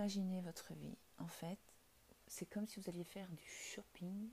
imaginez 0.00 0.40
votre 0.40 0.72
vie. 0.72 0.96
En 1.18 1.26
fait, 1.26 1.58
c'est 2.26 2.46
comme 2.46 2.66
si 2.66 2.80
vous 2.80 2.88
alliez 2.88 3.04
faire 3.04 3.28
du 3.28 3.44
shopping 3.44 4.30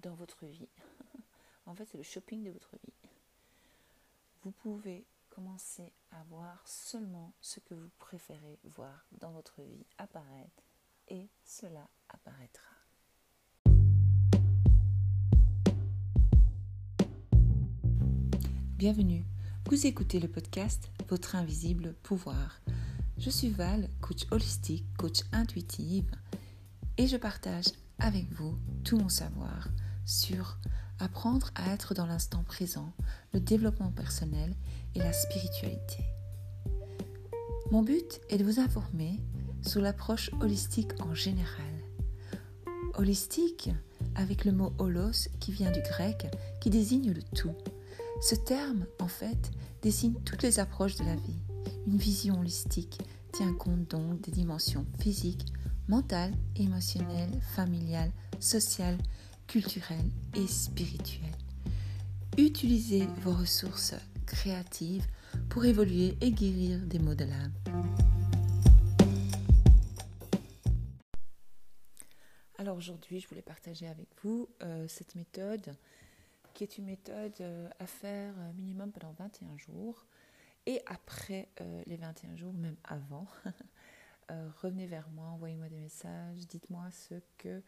dans 0.00 0.16
votre 0.16 0.44
vie. 0.44 0.68
en 1.66 1.74
fait, 1.76 1.84
c'est 1.84 1.98
le 1.98 2.02
shopping 2.02 2.42
de 2.42 2.50
votre 2.50 2.74
vie. 2.84 3.08
Vous 4.42 4.50
pouvez 4.50 5.06
commencer 5.30 5.92
à 6.10 6.24
voir 6.24 6.66
seulement 6.66 7.32
ce 7.40 7.60
que 7.60 7.74
vous 7.74 7.90
préférez 8.00 8.58
voir 8.64 9.06
dans 9.20 9.30
votre 9.30 9.62
vie 9.62 9.86
apparaître 9.98 10.64
et 11.06 11.28
cela 11.44 11.88
apparaîtra. 12.08 12.66
Bienvenue, 18.76 19.24
vous 19.70 19.86
écoutez 19.86 20.18
le 20.18 20.28
podcast 20.28 20.90
Votre 21.08 21.36
invisible 21.36 21.94
pouvoir. 22.02 22.60
Je 23.18 23.30
suis 23.30 23.50
Val, 23.50 23.88
coach 24.00 24.26
holistique, 24.30 24.86
coach 24.96 25.22
intuitive 25.32 26.08
et 26.96 27.08
je 27.08 27.16
partage 27.16 27.66
avec 27.98 28.32
vous 28.32 28.56
tout 28.84 28.96
mon 28.96 29.08
savoir 29.08 29.68
sur 30.06 30.56
apprendre 31.00 31.50
à 31.56 31.72
être 31.72 31.94
dans 31.94 32.06
l'instant 32.06 32.44
présent, 32.44 32.92
le 33.32 33.40
développement 33.40 33.90
personnel 33.90 34.54
et 34.94 35.00
la 35.00 35.12
spiritualité. 35.12 36.04
Mon 37.72 37.82
but 37.82 38.20
est 38.30 38.38
de 38.38 38.44
vous 38.44 38.60
informer 38.60 39.18
sur 39.62 39.80
l'approche 39.80 40.30
holistique 40.40 40.92
en 41.02 41.12
général. 41.12 41.66
Holistique 42.94 43.70
avec 44.14 44.44
le 44.44 44.52
mot 44.52 44.72
holos 44.78 45.28
qui 45.40 45.50
vient 45.50 45.72
du 45.72 45.82
grec 45.82 46.28
qui 46.60 46.70
désigne 46.70 47.12
le 47.12 47.22
tout. 47.22 47.54
Ce 48.22 48.36
terme, 48.36 48.86
en 49.00 49.08
fait, 49.08 49.50
désigne 49.82 50.14
toutes 50.24 50.42
les 50.42 50.60
approches 50.60 50.96
de 50.96 51.04
la 51.04 51.16
vie. 51.16 51.47
Une 51.86 51.96
vision 51.96 52.40
holistique 52.40 52.98
tient 53.32 53.54
compte 53.54 53.90
donc 53.90 54.20
des 54.20 54.32
dimensions 54.32 54.86
physiques, 54.98 55.46
mentale, 55.88 56.32
émotionnelle, 56.56 57.30
familiale, 57.54 58.10
sociale, 58.40 58.98
culturelle 59.46 60.10
et 60.34 60.46
spirituelle. 60.46 61.36
Utilisez 62.36 63.06
vos 63.22 63.32
ressources 63.32 63.94
créatives 64.26 65.06
pour 65.48 65.64
évoluer 65.64 66.16
et 66.20 66.30
guérir 66.30 66.80
des 66.86 66.98
maux 66.98 67.14
de 67.14 67.24
l'âme. 67.24 67.52
Alors 72.58 72.76
aujourd'hui, 72.76 73.20
je 73.20 73.28
voulais 73.28 73.42
partager 73.42 73.86
avec 73.86 74.08
vous 74.22 74.48
euh, 74.62 74.86
cette 74.88 75.14
méthode 75.14 75.74
qui 76.54 76.64
est 76.64 76.76
une 76.76 76.86
méthode 76.86 77.34
euh, 77.40 77.68
à 77.78 77.86
faire 77.86 78.34
euh, 78.36 78.52
minimum 78.54 78.90
pendant 78.90 79.12
21 79.12 79.56
jours. 79.58 80.04
Et 80.68 80.80
après 80.86 81.48
les 81.86 81.96
21 81.96 82.36
jours, 82.36 82.52
même 82.52 82.76
avant, 82.84 83.26
Euh, 84.30 84.48
revenez 84.60 84.86
vers 84.86 85.08
moi, 85.10 85.26
envoyez-moi 85.28 85.68
des 85.68 85.78
messages, 85.78 86.46
dites-moi 86.46 86.90
ce 86.90 87.14
que 87.38 87.62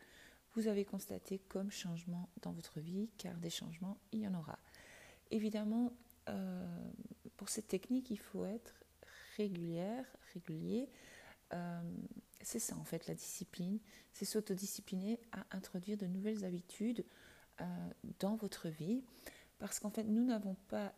vous 0.55 0.69
avez 0.69 0.84
constaté 0.84 1.39
comme 1.48 1.71
changement 1.71 2.28
dans 2.43 2.53
votre 2.53 2.81
vie, 2.81 3.09
car 3.17 3.34
des 3.39 3.51
changements, 3.51 3.98
il 4.12 4.21
y 4.21 4.28
en 4.28 4.34
aura. 4.34 4.59
Évidemment, 5.31 5.93
euh, 6.28 6.67
pour 7.37 7.48
cette 7.48 7.69
technique, 7.69 8.11
il 8.11 8.19
faut 8.19 8.45
être 8.45 8.84
régulière, 9.39 10.05
régulier. 10.34 10.91
Euh, 11.55 11.81
c'est 12.43 12.59
ça 12.59 12.77
en 12.77 12.84
fait 12.84 13.06
la 13.06 13.15
discipline, 13.15 13.81
c'est 14.12 14.25
s'autodiscipliner 14.25 15.19
à 15.33 15.45
introduire 15.56 15.97
de 15.97 16.06
nouvelles 16.06 16.45
habitudes 16.45 17.05
dans 18.19 18.37
votre 18.37 18.69
vie. 18.69 19.03
Parce 19.61 19.78
qu'en 19.78 19.91
fait, 19.91 20.05
nous 20.05 20.25
n'avons 20.25 20.56
pas, 20.69 20.92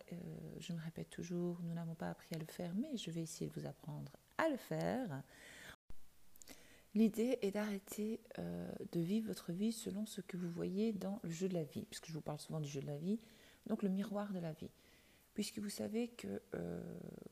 je 0.58 0.72
me 0.72 0.80
répète 0.80 1.10
toujours, 1.10 1.60
nous 1.62 1.74
n'avons 1.74 1.94
pas 1.94 2.08
appris 2.08 2.34
à 2.34 2.38
le 2.38 2.46
faire, 2.46 2.72
mais 2.74 2.96
je 2.96 3.10
vais 3.10 3.22
essayer 3.22 3.50
de 3.50 3.60
vous 3.60 3.66
apprendre 3.66 4.12
à 4.38 4.48
le 4.48 4.56
faire. 4.56 5.22
L'idée 6.94 7.38
est 7.40 7.52
d'arrêter 7.52 8.20
euh, 8.38 8.70
de 8.92 9.00
vivre 9.00 9.28
votre 9.28 9.52
vie 9.52 9.72
selon 9.72 10.04
ce 10.04 10.20
que 10.20 10.36
vous 10.36 10.50
voyez 10.50 10.92
dans 10.92 11.20
le 11.22 11.30
jeu 11.30 11.48
de 11.48 11.54
la 11.54 11.64
vie, 11.64 11.86
puisque 11.86 12.08
je 12.08 12.12
vous 12.12 12.20
parle 12.20 12.38
souvent 12.38 12.60
du 12.60 12.68
jeu 12.68 12.80
de 12.80 12.86
la 12.86 12.98
vie, 12.98 13.18
donc 13.66 13.82
le 13.82 13.88
miroir 13.88 14.32
de 14.32 14.38
la 14.38 14.52
vie. 14.52 14.70
Puisque 15.32 15.58
vous 15.58 15.70
savez 15.70 16.08
que, 16.08 16.42
euh, 16.54 16.82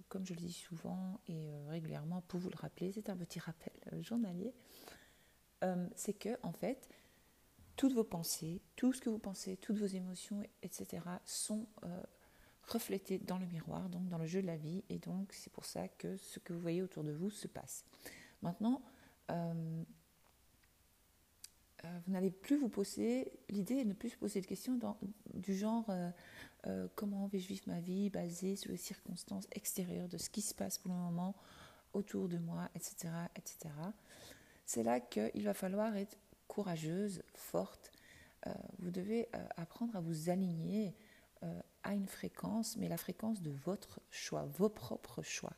comme 0.08 0.24
je 0.24 0.32
le 0.32 0.40
dis 0.40 0.52
souvent 0.52 1.20
et 1.28 1.52
euh, 1.52 1.68
régulièrement, 1.68 2.22
pour 2.22 2.40
vous 2.40 2.48
le 2.48 2.56
rappeler, 2.56 2.90
c'est 2.92 3.10
un 3.10 3.16
petit 3.16 3.38
rappel 3.38 3.72
journalier, 4.00 4.54
c'est 5.94 6.14
que, 6.14 6.38
en 6.42 6.52
fait, 6.52 6.88
toutes 7.76 7.92
vos 7.92 8.04
pensées, 8.04 8.60
tout 8.76 8.92
ce 8.92 9.00
que 9.00 9.10
vous 9.10 9.18
pensez, 9.18 9.56
toutes 9.56 9.78
vos 9.78 9.86
émotions, 9.86 10.42
etc., 10.62 11.02
sont 11.24 11.66
reflétées 12.70 13.18
dans 13.18 13.38
le 13.38 13.46
miroir, 13.46 13.88
donc 13.88 14.08
dans 14.08 14.18
le 14.18 14.26
jeu 14.26 14.42
de 14.42 14.46
la 14.46 14.56
vie, 14.56 14.82
et 14.88 14.98
donc 14.98 15.32
c'est 15.32 15.52
pour 15.52 15.64
ça 15.64 15.88
que 15.88 16.16
ce 16.16 16.38
que 16.38 16.52
vous 16.52 16.60
voyez 16.60 16.82
autour 16.82 17.04
de 17.04 17.12
vous 17.12 17.30
se 17.30 17.48
passe. 17.48 17.84
Maintenant, 18.42 18.82
euh, 19.30 19.82
euh, 21.84 21.98
vous 22.06 22.12
n'allez 22.12 22.30
plus 22.30 22.56
vous 22.56 22.68
poser, 22.68 23.32
l'idée 23.48 23.76
est 23.76 23.84
de 23.84 23.90
ne 23.90 23.94
plus 23.94 24.10
se 24.10 24.16
poser 24.16 24.40
de 24.40 24.46
questions 24.46 24.78
du 25.34 25.54
genre 25.54 25.90
euh, 26.66 26.88
comment 26.94 27.26
vais-je 27.26 27.48
vivre 27.48 27.64
ma 27.66 27.80
vie 27.80 28.10
basée 28.10 28.56
sur 28.56 28.70
les 28.70 28.76
circonstances 28.76 29.46
extérieures 29.52 30.08
de 30.08 30.18
ce 30.18 30.30
qui 30.30 30.42
se 30.42 30.54
passe 30.54 30.78
pour 30.78 30.92
le 30.92 30.98
moment 30.98 31.34
autour 31.92 32.28
de 32.28 32.38
moi, 32.38 32.68
etc. 32.74 33.08
etc. 33.34 33.74
C'est 34.64 34.82
là 34.82 35.00
qu'il 35.00 35.42
va 35.42 35.54
falloir 35.54 35.96
être 35.96 36.16
courageuse, 36.50 37.22
forte. 37.34 37.92
vous 38.78 38.90
devez 38.90 39.28
apprendre 39.56 39.94
à 39.96 40.00
vous 40.00 40.30
aligner 40.30 40.94
à 41.82 41.94
une 41.94 42.06
fréquence, 42.06 42.76
mais 42.76 42.88
la 42.88 42.96
fréquence 42.96 43.40
de 43.42 43.50
votre 43.50 44.00
choix, 44.10 44.44
vos 44.44 44.68
propres 44.68 45.22
choix. 45.22 45.54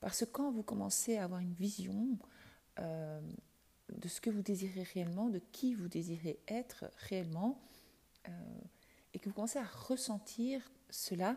Parce 0.00 0.20
que 0.20 0.24
quand 0.26 0.50
vous 0.52 0.62
commencez 0.62 1.16
à 1.16 1.24
avoir 1.24 1.40
une 1.40 1.54
vision, 1.54 2.18
euh, 2.78 3.20
de 3.90 4.08
ce 4.08 4.20
que 4.20 4.30
vous 4.30 4.42
désirez 4.42 4.82
réellement, 4.82 5.28
de 5.28 5.40
qui 5.52 5.74
vous 5.74 5.88
désirez 5.88 6.38
être 6.48 6.90
réellement, 7.08 7.60
euh, 8.28 8.30
et 9.12 9.18
que 9.18 9.28
vous 9.28 9.34
commencez 9.34 9.58
à 9.58 9.64
ressentir 9.64 10.70
cela, 10.90 11.36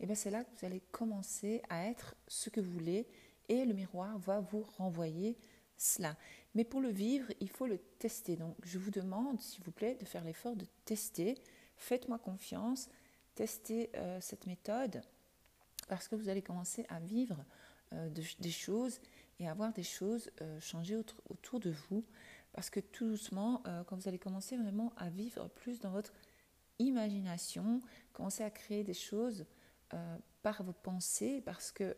eh 0.00 0.06
bien 0.06 0.14
c'est 0.14 0.30
là 0.30 0.44
que 0.44 0.50
vous 0.58 0.66
allez 0.66 0.80
commencer 0.92 1.62
à 1.68 1.86
être 1.86 2.14
ce 2.26 2.50
que 2.50 2.60
vous 2.60 2.70
voulez, 2.70 3.06
et 3.48 3.64
le 3.64 3.74
miroir 3.74 4.18
va 4.18 4.40
vous 4.40 4.62
renvoyer 4.62 5.36
cela. 5.76 6.16
Mais 6.56 6.64
pour 6.64 6.80
le 6.80 6.88
vivre, 6.88 7.30
il 7.40 7.48
faut 7.48 7.66
le 7.66 7.78
tester. 7.78 8.34
Donc 8.34 8.56
je 8.64 8.78
vous 8.78 8.90
demande, 8.90 9.40
s'il 9.40 9.62
vous 9.62 9.70
plaît, 9.70 9.96
de 10.00 10.04
faire 10.04 10.24
l'effort 10.24 10.56
de 10.56 10.66
tester. 10.84 11.36
Faites-moi 11.76 12.18
confiance, 12.18 12.88
testez 13.34 13.90
euh, 13.94 14.18
cette 14.20 14.46
méthode, 14.46 15.02
parce 15.86 16.08
que 16.08 16.16
vous 16.16 16.28
allez 16.28 16.42
commencer 16.42 16.84
à 16.88 16.98
vivre 16.98 17.44
des 18.40 18.50
choses 18.50 18.98
et 19.38 19.48
avoir 19.48 19.72
des 19.72 19.82
choses 19.82 20.30
euh, 20.40 20.60
changer 20.60 20.96
autour 20.96 21.60
de 21.60 21.70
vous. 21.70 22.04
Parce 22.52 22.70
que 22.70 22.80
tout 22.80 23.06
doucement, 23.06 23.62
euh, 23.66 23.84
quand 23.84 23.96
vous 23.96 24.08
allez 24.08 24.18
commencer 24.18 24.56
vraiment 24.56 24.92
à 24.96 25.10
vivre 25.10 25.48
plus 25.48 25.80
dans 25.80 25.90
votre 25.90 26.12
imagination, 26.78 27.82
commencer 28.12 28.42
à 28.42 28.50
créer 28.50 28.82
des 28.82 28.94
choses 28.94 29.44
euh, 29.92 30.16
par 30.42 30.62
vos 30.62 30.72
pensées, 30.72 31.42
parce 31.44 31.70
que, 31.72 31.96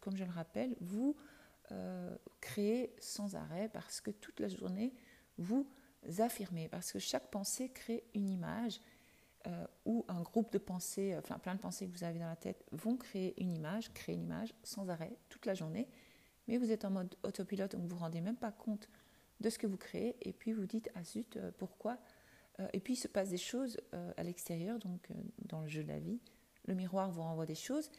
comme 0.00 0.16
je 0.16 0.24
le 0.24 0.30
rappelle, 0.30 0.76
vous 0.80 1.16
créez 2.40 2.94
sans 3.00 3.34
arrêt, 3.34 3.68
parce 3.68 4.00
que 4.00 4.10
toute 4.10 4.40
la 4.40 4.48
journée, 4.48 4.94
vous 5.38 5.66
affirmez, 6.18 6.68
parce 6.68 6.92
que 6.92 6.98
chaque 6.98 7.30
pensée 7.30 7.68
crée 7.70 8.04
une 8.14 8.28
image. 8.28 8.80
ou 9.84 10.04
un 10.08 10.22
groupe 10.22 10.52
de 10.52 10.58
pensées, 10.58 11.16
enfin 11.16 11.38
plein 11.38 11.54
de 11.54 11.60
pensées 11.60 11.86
que 11.86 11.92
vous 11.92 12.04
avez 12.04 12.18
dans 12.18 12.28
la 12.28 12.36
tête 12.36 12.64
vont 12.72 12.96
créer 12.96 13.40
une 13.40 13.52
image, 13.52 13.92
créer 13.94 14.14
une 14.14 14.22
image 14.22 14.54
sans 14.64 14.88
arrêt 14.88 15.16
toute 15.28 15.46
la 15.46 15.54
journée 15.54 15.88
mais 16.48 16.58
vous 16.58 16.70
êtes 16.70 16.84
en 16.84 16.90
mode 16.90 17.14
autopilote, 17.22 17.72
donc 17.72 17.80
vous 17.82 17.86
ne 17.86 17.92
vous 17.92 17.98
rendez 17.98 18.20
même 18.20 18.36
pas 18.36 18.52
compte 18.52 18.88
de 19.40 19.50
ce 19.50 19.58
que 19.58 19.66
vous 19.66 19.76
créez, 19.76 20.16
et 20.22 20.32
puis 20.32 20.52
vous 20.52 20.66
dites, 20.66 20.90
ah 20.94 21.02
zut, 21.02 21.36
euh, 21.36 21.50
pourquoi 21.58 21.98
euh, 22.60 22.68
Et 22.72 22.80
puis 22.80 22.94
il 22.94 22.96
se 22.96 23.08
passe 23.08 23.30
des 23.30 23.36
choses 23.36 23.76
euh, 23.94 24.12
à 24.16 24.22
l'extérieur, 24.22 24.78
donc 24.78 25.08
dans 25.44 25.60
le 25.60 25.68
jeu 25.68 25.82
de 25.82 25.88
la 25.88 25.98
vie. 25.98 26.20
Le 26.66 26.74
miroir 26.74 27.10
vous 27.10 27.22
renvoie 27.22 27.46
des 27.46 27.54
choses, 27.54 27.90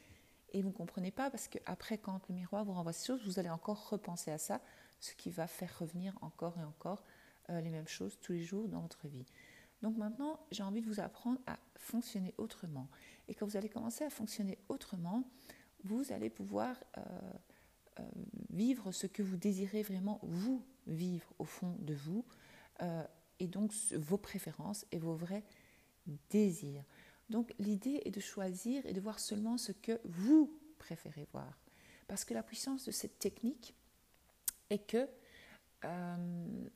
et 0.53 0.61
vous 0.61 0.69
ne 0.69 0.73
comprenez 0.73 1.11
pas, 1.11 1.29
parce 1.29 1.47
qu'après, 1.47 1.97
quand 1.97 2.27
le 2.29 2.35
miroir 2.35 2.63
vous 2.65 2.73
renvoie 2.73 2.93
ces 2.93 3.07
choses, 3.07 3.25
vous 3.25 3.39
allez 3.39 3.49
encore 3.49 3.89
repenser 3.89 4.31
à 4.31 4.37
ça, 4.37 4.61
ce 4.99 5.13
qui 5.13 5.29
va 5.29 5.47
faire 5.47 5.79
revenir 5.79 6.17
encore 6.21 6.57
et 6.57 6.63
encore 6.63 7.03
les 7.49 7.69
mêmes 7.69 7.87
choses 7.87 8.17
tous 8.21 8.33
les 8.33 8.43
jours 8.43 8.67
dans 8.67 8.81
votre 8.81 9.07
vie. 9.07 9.25
Donc 9.81 9.95
maintenant, 9.97 10.39
j'ai 10.51 10.63
envie 10.63 10.81
de 10.81 10.87
vous 10.87 10.99
apprendre 10.99 11.39
à 11.45 11.57
fonctionner 11.75 12.33
autrement. 12.37 12.87
Et 13.27 13.35
quand 13.35 13.45
vous 13.45 13.57
allez 13.57 13.69
commencer 13.69 14.03
à 14.03 14.09
fonctionner 14.09 14.57
autrement, 14.69 15.23
vous 15.83 16.11
allez 16.11 16.29
pouvoir 16.29 16.75
euh, 17.99 18.03
vivre 18.49 18.91
ce 18.91 19.07
que 19.07 19.21
vous 19.21 19.37
désirez 19.37 19.83
vraiment 19.83 20.19
vous 20.23 20.63
vivre 20.87 21.31
au 21.39 21.45
fond 21.45 21.75
de 21.79 21.93
vous, 21.93 22.25
euh, 22.81 23.03
et 23.39 23.47
donc 23.47 23.71
vos 23.93 24.17
préférences 24.17 24.85
et 24.91 24.97
vos 24.97 25.13
vrais 25.13 25.43
désirs. 26.29 26.83
Donc 27.29 27.53
l'idée 27.59 28.01
est 28.05 28.11
de 28.11 28.19
choisir 28.19 28.85
et 28.85 28.93
de 28.93 29.01
voir 29.01 29.19
seulement 29.19 29.57
ce 29.57 29.71
que 29.71 29.99
vous 30.05 30.57
préférez 30.79 31.27
voir. 31.31 31.59
Parce 32.07 32.23
que 32.23 32.33
la 32.33 32.43
puissance 32.43 32.85
de 32.85 32.91
cette 32.91 33.19
technique 33.19 33.75
est 34.69 34.79
que 34.79 35.07
euh, 35.83 36.67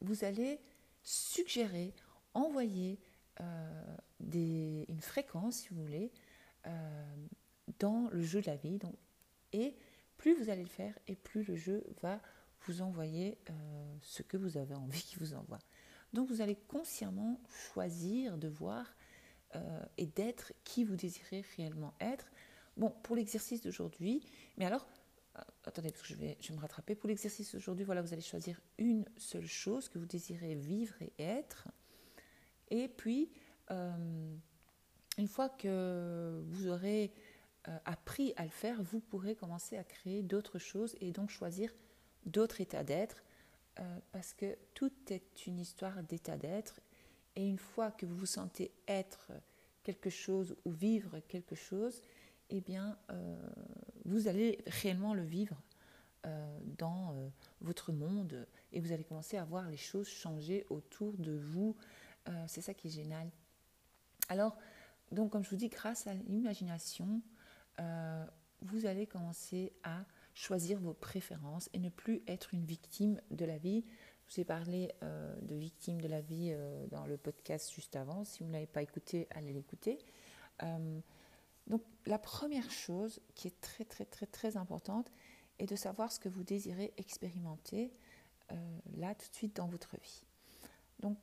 vous 0.00 0.24
allez 0.24 0.60
suggérer, 1.02 1.94
envoyer 2.34 2.98
une 4.20 5.00
fréquence, 5.00 5.56
si 5.56 5.68
vous 5.70 5.82
voulez, 5.82 6.12
dans 7.78 8.08
le 8.10 8.22
jeu 8.22 8.40
de 8.40 8.46
la 8.46 8.56
vie. 8.56 8.78
Donc, 8.78 8.94
et 9.52 9.76
plus 10.16 10.34
vous 10.34 10.50
allez 10.50 10.62
le 10.62 10.68
faire 10.68 10.98
et 11.06 11.16
plus 11.16 11.44
le 11.44 11.56
jeu 11.56 11.84
va 12.02 12.20
vous 12.66 12.82
envoyer 12.82 13.38
ce 14.02 14.22
que 14.22 14.36
vous 14.36 14.56
avez 14.56 14.74
envie 14.74 15.02
qu'il 15.02 15.18
vous 15.18 15.34
envoie. 15.34 15.58
Donc 16.12 16.28
vous 16.28 16.40
allez 16.40 16.56
consciemment 16.56 17.40
choisir 17.48 18.38
de 18.38 18.48
voir 18.48 18.86
et 19.96 20.06
d'être 20.06 20.52
qui 20.64 20.84
vous 20.84 20.96
désirez 20.96 21.44
réellement 21.56 21.94
être. 22.00 22.26
Bon, 22.76 22.90
pour 23.02 23.14
l'exercice 23.14 23.62
d'aujourd'hui, 23.62 24.20
mais 24.56 24.64
alors, 24.64 24.86
attendez, 25.64 25.90
parce 25.90 26.02
que 26.02 26.08
je 26.08 26.14
vais, 26.14 26.36
je 26.40 26.48
vais 26.48 26.56
me 26.56 26.60
rattraper. 26.60 26.94
Pour 26.94 27.08
l'exercice 27.08 27.54
d'aujourd'hui, 27.54 27.84
voilà, 27.84 28.02
vous 28.02 28.12
allez 28.12 28.22
choisir 28.22 28.60
une 28.78 29.04
seule 29.16 29.46
chose 29.46 29.88
que 29.88 29.98
vous 29.98 30.06
désirez 30.06 30.54
vivre 30.54 30.94
et 31.00 31.12
être. 31.18 31.68
Et 32.70 32.88
puis, 32.88 33.30
une 33.70 35.28
fois 35.28 35.48
que 35.48 36.42
vous 36.48 36.68
aurez 36.68 37.12
euh, 37.68 37.78
appris 37.84 38.32
à 38.36 38.44
le 38.44 38.50
faire, 38.50 38.82
vous 38.82 39.00
pourrez 39.00 39.34
commencer 39.34 39.76
à 39.76 39.84
créer 39.84 40.22
d'autres 40.22 40.58
choses 40.58 40.96
et 41.00 41.12
donc 41.12 41.30
choisir 41.30 41.72
d'autres 42.26 42.60
états 42.60 42.84
d'être, 42.84 43.22
euh, 43.78 43.98
parce 44.12 44.34
que 44.34 44.56
tout 44.74 44.92
est 45.08 45.46
une 45.46 45.58
histoire 45.58 46.02
d'état 46.02 46.36
d'être. 46.36 46.80
Et 47.36 47.48
une 47.48 47.58
fois 47.58 47.90
que 47.90 48.06
vous 48.06 48.16
vous 48.16 48.26
sentez 48.26 48.72
être 48.86 49.32
quelque 49.82 50.10
chose 50.10 50.56
ou 50.64 50.70
vivre 50.70 51.18
quelque 51.28 51.54
chose, 51.54 52.02
eh 52.50 52.60
bien, 52.60 52.96
euh, 53.10 53.36
vous 54.04 54.28
allez 54.28 54.58
réellement 54.66 55.14
le 55.14 55.24
vivre 55.24 55.56
dans 56.78 57.14
votre 57.60 57.92
monde 57.92 58.46
et 58.72 58.80
vous 58.80 58.92
allez 58.92 59.04
commencer 59.04 59.36
à 59.36 59.44
voir 59.44 59.68
les 59.68 59.76
choses 59.76 60.08
changer 60.08 60.64
autour 60.70 61.12
de 61.18 61.36
vous. 61.36 61.76
C'est 62.46 62.62
ça 62.62 62.72
qui 62.72 62.88
est 62.88 62.90
génial. 62.90 63.30
Alors, 64.30 64.56
donc, 65.12 65.30
comme 65.30 65.44
je 65.44 65.50
vous 65.50 65.56
dis, 65.56 65.68
grâce 65.68 66.06
à 66.06 66.14
l'imagination, 66.14 67.20
euh, 67.80 68.24
vous 68.62 68.86
allez 68.86 69.06
commencer 69.06 69.72
à 69.82 70.04
choisir 70.34 70.80
vos 70.80 70.94
préférences 70.94 71.68
et 71.72 71.78
ne 71.78 71.88
plus 71.88 72.22
être 72.26 72.54
une 72.54 72.64
victime 72.64 73.20
de 73.30 73.44
la 73.44 73.58
vie. 73.58 73.84
Je 74.28 74.34
vous 74.34 74.40
ai 74.40 74.44
parlé 74.44 74.92
euh, 75.02 75.34
de 75.42 75.54
victime 75.54 76.00
de 76.00 76.08
la 76.08 76.20
vie 76.20 76.50
euh, 76.52 76.86
dans 76.88 77.06
le 77.06 77.16
podcast 77.16 77.72
juste 77.72 77.96
avant. 77.96 78.24
Si 78.24 78.40
vous 78.40 78.48
ne 78.48 78.52
l'avez 78.52 78.66
pas 78.66 78.82
écouté, 78.82 79.28
allez 79.30 79.52
l'écouter. 79.52 79.98
donc 81.66 81.82
la 82.06 82.18
première 82.18 82.70
chose 82.70 83.20
qui 83.34 83.48
est 83.48 83.60
très 83.60 83.84
très 83.84 84.04
très 84.04 84.26
très 84.26 84.56
importante 84.56 85.10
est 85.58 85.66
de 85.66 85.76
savoir 85.76 86.12
ce 86.12 86.20
que 86.20 86.28
vous 86.28 86.44
désirez 86.44 86.92
expérimenter 86.96 87.92
là 88.96 89.14
tout 89.14 89.28
de 89.30 89.34
suite 89.34 89.56
dans 89.56 89.66
votre 89.66 89.96
vie. 89.96 90.22
Donc 91.00 91.18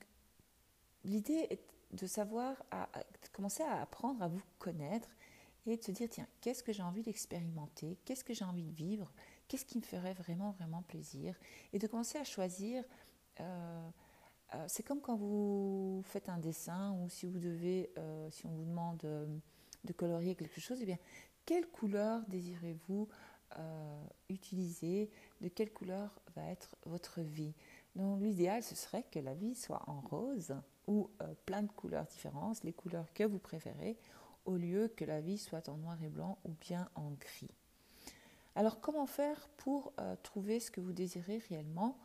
l'idée 1.04 1.48
est 1.50 1.62
de 1.94 2.08
savoir, 2.08 2.64
à, 2.72 2.88
commencer 3.32 3.64
à 3.64 3.82
apprendre 3.82 4.22
à 4.22 4.28
vous 4.28 4.42
connaître 4.60 5.10
et 5.66 5.78
de 5.78 5.84
se 5.84 5.92
dire, 5.92 6.08
tiens, 6.10 6.28
qu'est-ce 6.42 6.64
que 6.64 6.74
j'ai 6.74 6.84
envie 6.84 7.04
d'expérimenter, 7.04 7.98
qu'est-ce 8.06 8.24
que 8.24 8.34
j'ai 8.34 8.46
envie 8.46 8.64
de 8.64 8.74
vivre, 8.74 9.12
qu'est-ce 9.52 9.66
qui 9.66 9.80
me 9.80 9.84
ferait 9.84 10.14
vraiment, 10.14 10.52
vraiment 10.52 10.82
plaisir, 10.84 11.36
et 11.74 11.78
de 11.78 11.86
commencer 11.86 12.18
à 12.18 12.24
choisir. 12.24 12.86
Euh, 13.42 13.90
euh, 14.56 14.66
c'est 14.70 14.82
comme 14.82 15.02
quand 15.02 15.18
vous 15.18 16.02
faites 16.06 16.30
un 16.30 16.38
dessin 16.38 16.94
ou 16.94 17.10
si 17.10 17.26
vous 17.26 17.38
devez, 17.38 17.92
euh, 17.98 18.30
si 18.30 18.46
on 18.46 18.52
vous 18.52 18.64
demande 18.64 19.00
de 19.84 19.94
colorier 19.94 20.36
quelque 20.36 20.62
chose, 20.62 20.78
eh 20.82 20.86
bien, 20.86 20.98
quelle 21.46 21.68
couleur 21.68 22.22
désirez-vous 22.30 23.10
utiliser? 24.30 25.12
De 25.42 25.50
quelle 25.50 25.74
couleur 25.74 26.18
va 26.34 26.46
être 26.46 26.78
votre 26.86 27.20
vie? 27.20 27.54
Donc, 27.98 28.22
l'idéal, 28.22 28.64
ce 28.64 28.76
serait 28.76 29.04
que 29.12 29.20
la 29.20 29.34
vie 29.34 29.56
soit 29.56 29.84
en 29.88 30.00
rose 30.00 30.56
ou 30.88 31.10
plein 31.46 31.64
de 31.64 31.72
couleurs 31.74 32.06
différentes, 32.06 32.64
les 32.64 32.72
couleurs 32.72 33.12
que 33.14 33.26
vous 33.26 33.40
préférez, 33.40 33.98
au 34.46 34.56
lieu 34.56 34.88
que 34.88 35.04
la 35.04 35.20
vie 35.20 35.38
soit 35.38 35.68
en 35.68 35.76
noir 35.76 36.02
et 36.02 36.08
blanc 36.08 36.38
ou 36.46 36.54
bien 36.62 36.90
en 36.96 37.12
gris. 37.12 37.52
Alors 38.56 38.82
comment 38.82 39.06
faire 39.06 39.50
pour 39.58 39.94
euh, 40.00 40.16
trouver 40.24 40.60
ce 40.60 40.72
que 40.72 40.82
vous 40.82 40.92
désirez 40.92 41.38
réellement? 41.50 41.98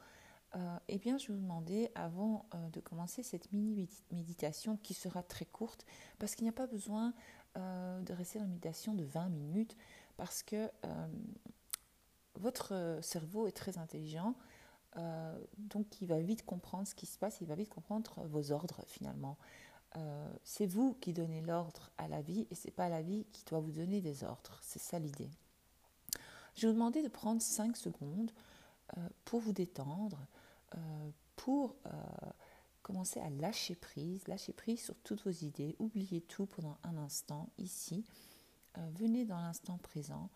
Euh, 0.54 0.78
Eh 0.88 0.98
bien 0.98 1.19
je 1.19 1.28
vais 1.28 1.34
vous 1.34 1.40
demander 1.40 1.90
avant 1.94 2.46
euh, 2.54 2.69
de 2.69 2.81
commencer 2.81 3.22
cette 3.22 3.52
mini 3.52 3.88
méditation 4.12 4.76
qui 4.76 4.94
sera 4.94 5.22
très 5.22 5.44
courte 5.44 5.84
parce 6.19 6.34
qu'il 6.34 6.44
n'y 6.44 6.50
a 6.50 6.52
pas 6.52 6.66
besoin 6.66 7.12
de 7.56 8.12
rester 8.12 8.38
dans 8.38 8.44
une 8.44 8.50
méditation 8.50 8.93
de 8.93 9.04
20 9.04 9.31
minutes 9.31 9.78
parce 10.19 10.43
que 10.43 10.69
votre 12.34 12.98
cerveau 13.00 13.46
est 13.46 13.56
très 13.56 13.78
intelligent 13.78 14.34
donc 15.56 16.02
il 16.02 16.06
va 16.06 16.20
vite 16.20 16.44
comprendre 16.44 16.87
ce 16.87 16.94
qui 16.94 17.06
se 17.06 17.16
passe, 17.16 17.40
il 17.40 17.46
va 17.46 17.54
vite 17.54 17.70
comprendre 17.70 18.26
vos 18.26 18.52
ordres 18.52 18.84
finalement. 18.87 19.38
C'est 20.44 20.66
vous 20.66 20.98
qui 21.00 21.14
donnez 21.14 21.40
l'ordre 21.40 21.90
à 21.96 22.08
la 22.08 22.20
vie 22.20 22.46
et 22.50 22.54
c'est 22.54 22.70
pas 22.70 22.90
la 22.90 23.00
vie 23.00 23.25
qui 23.32 23.43
doit 23.46 23.60
vous 23.60 23.72
donner 23.72 24.02
des 24.02 24.22
ordres. 24.22 24.58
C'est 24.60 24.78
ça 24.78 24.98
l'idée. 24.98 25.31
Je 26.56 26.62
vais 26.62 26.69
vous 26.69 26.75
demander 26.75 27.03
de 27.03 27.08
prendre 27.08 27.41
5 27.41 27.76
secondes 27.76 28.32
euh, 28.97 29.08
pour 29.25 29.41
vous 29.41 29.53
détendre, 29.53 30.26
euh, 30.75 31.11
pour 31.37 31.76
commencer 32.82 33.20
à 33.20 33.29
lâcher 33.31 33.75
prise, 33.75 34.26
lâcher 34.26 34.53
prise 34.53 34.82
sur 34.82 34.97
toutes 34.99 35.23
vos 35.25 35.31
idées, 35.31 35.76
oubliez 35.79 36.20
tout 36.23 36.47
pendant 36.47 36.79
un 36.82 36.97
instant 36.97 37.50
ici, 37.58 38.05
venez 38.76 39.25
dans 39.25 39.38
l'instant 39.38 39.76
présent, 39.79 40.31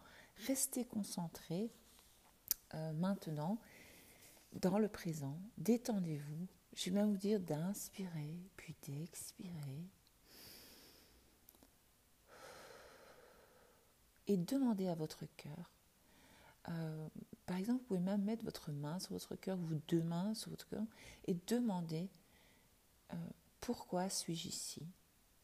restez 0.47 0.85
concentré 0.85 1.71
maintenant 2.95 3.59
dans 4.61 4.79
le 4.79 4.89
présent, 4.89 5.39
détendez-vous, 5.59 6.49
je 6.75 6.91
vais 6.91 6.97
même 6.97 7.11
vous 7.11 7.19
dire 7.19 7.41
d'inspirer, 7.41 8.37
puis 8.57 8.75
d'expirer. 8.83 9.89
Et 14.27 14.37
demandez 14.37 14.89
à 14.89 14.95
votre 14.95 15.25
cœur. 15.37 15.80
Euh, 16.71 17.09
par 17.47 17.57
exemple, 17.57 17.81
vous 17.81 17.87
pouvez 17.87 18.01
même 18.01 18.23
mettre 18.23 18.45
votre 18.45 18.71
main 18.73 18.99
sur 18.99 19.13
votre 19.13 19.35
cœur, 19.37 19.59
ou 19.59 19.81
deux 19.89 20.03
mains 20.03 20.35
sur 20.35 20.51
votre 20.51 20.69
cœur, 20.69 20.85
et 21.27 21.37
demander 21.47 22.09
euh, 23.13 23.17
pourquoi 23.61 24.09
suis-je 24.09 24.49
ici? 24.49 24.87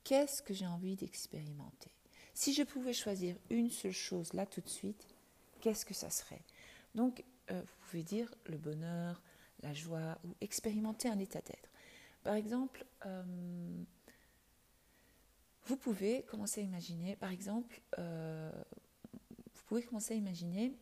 Qu'est-ce 0.05 0.43
que 0.43 0.55
j'ai 0.55 0.67
envie 0.67 0.97
d'expérimenter? 0.97 1.91
Si 2.35 2.53
je 2.53 2.63
pouvais 2.63 2.93
choisir 2.93 3.37
une 3.51 3.71
seule 3.71 3.93
chose 3.93 4.33
là 4.35 4.47
tout 4.47 4.61
de 4.61 4.69
suite, 4.69 5.07
qu'est-ce 5.61 5.85
que 5.85 5.95
ça 5.95 6.11
serait? 6.11 6.43
Donc, 6.95 7.25
euh, 7.51 7.61
vous 7.61 7.75
pouvez 7.87 8.03
dire 8.03 8.33
le 8.47 8.59
bonheur, 8.59 9.21
la 9.63 9.73
joie 9.73 10.19
ou 10.25 10.35
expérimenter 10.41 11.09
un 11.09 11.19
état 11.19 11.41
d'être. 11.41 11.71
Par 12.23 12.35
exemple, 12.35 12.85
vous 15.65 15.77
pouvez 15.77 16.25
commencer 16.25 16.61
à 16.61 16.65
imaginer, 16.65 17.15
par 17.17 17.31
exemple, 17.31 17.81
vous 17.97 19.63
pouvez 19.67 19.83
commencer 19.85 20.15
à 20.15 20.17
imaginer 20.17 20.77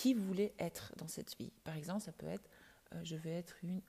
qui 0.00 0.14
vous 0.14 0.24
voulez 0.24 0.54
être 0.58 0.94
dans 0.96 1.08
cette 1.08 1.36
vie. 1.36 1.52
Par 1.62 1.76
exemple, 1.76 2.00
ça 2.00 2.12
peut 2.12 2.26
être, 2.26 2.48
euh, 2.94 3.00
je 3.04 3.16
vais 3.16 3.32
être 3.32 3.54
une, 3.62 3.82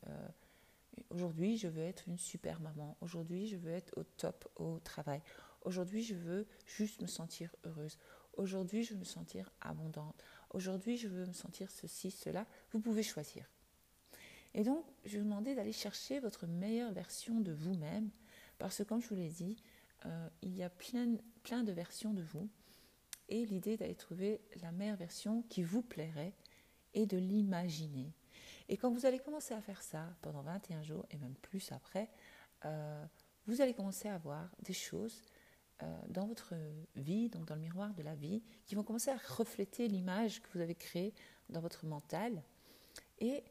aujourd'hui, 1.10 1.56
je 1.56 1.70
veux 1.70 1.84
être 1.84 2.06
une 2.10 2.18
super 2.18 2.60
maman. 2.60 2.98
Aujourd'hui, 3.00 3.48
je 3.48 3.56
veux 3.56 3.72
être 3.72 3.98
au 3.98 4.03
top 4.03 4.46
au 4.58 4.80
travail. 4.80 5.22
Aujourd'hui, 5.62 6.03
je 6.03 6.15
veux 6.15 6.46
juste 6.65 7.01
me 7.01 7.08
sentir 7.08 7.56
heureuse. 7.63 7.98
Aujourd'hui, 8.34 8.84
je 8.84 8.91
veux 8.91 9.00
me 9.00 9.06
sentir 9.06 9.53
abondante. 9.62 10.22
Aujourd'hui, 10.50 10.98
je 10.98 11.08
veux 11.08 11.25
me 11.25 11.32
sentir 11.32 11.72
ceci, 11.72 12.12
cela. 12.12 12.46
Vous 12.74 12.82
pouvez 12.82 13.03
choisir. 13.03 13.50
Et 14.53 14.65
donc, 14.65 14.84
je 15.06 15.18
vous 15.18 15.24
demander 15.24 15.56
d'aller 15.56 15.72
chercher 15.72 16.20
votre 16.20 16.46
meilleure 16.46 16.91
version 16.91 17.39
de 17.39 17.53
vous-même, 17.53 18.10
parce 18.58 18.80
que 18.80 18.84
comme 18.84 19.01
je 19.01 19.08
vous 19.08 19.15
l'ai 19.15 19.30
dit, 19.30 19.56
euh, 20.06 20.27
il 20.41 20.58
y 20.58 20.62
a 20.62 20.70
plein, 20.70 21.15
plein 21.44 21.63
de 21.63 21.72
versions 21.72 22.13
de 22.13 22.22
vous, 22.22 22.50
et 23.31 23.45
l'idée 23.45 23.77
d'aller 23.77 23.95
trouver 23.95 24.41
la 24.61 24.71
meilleure 24.71 24.97
version 24.97 25.41
qui 25.50 25.63
vous 25.63 25.81
plairait 25.81 26.33
et 26.93 27.07
de 27.07 27.17
l'imaginer. 27.17 28.13
Et 28.69 28.77
quand 28.77 28.91
vous 28.91 29.05
allez 29.05 29.19
commencer 29.19 29.53
à 29.53 29.61
faire 29.61 29.81
ça 29.81 30.05
pendant 30.21 30.41
21 30.41 30.83
jours, 30.83 31.05
et 31.09 31.17
même 31.17 31.33
plus 31.35 31.71
après, 31.71 32.09
euh, 32.65 33.03
vous 33.47 33.61
allez 33.61 33.73
commencer 33.73 34.07
à 34.07 34.17
voir 34.17 34.50
des 34.61 34.73
choses 34.73 35.21
euh, 35.81 36.01
dans 36.09 36.27
votre 36.27 36.53
vie, 36.95 37.29
donc 37.29 37.45
dans 37.45 37.55
le 37.55 37.61
miroir 37.61 37.93
de 37.93 38.03
la 38.03 38.15
vie, 38.15 38.43
qui 38.65 38.75
vont 38.75 38.83
commencer 38.83 39.09
à 39.09 39.17
refléter 39.35 39.88
l'image 39.88 40.41
que 40.41 40.47
vous 40.53 40.59
avez 40.59 40.75
créée 40.75 41.13
dans 41.50 41.61
votre 41.61 41.85
mental. 41.85 42.43
Et 43.19 43.43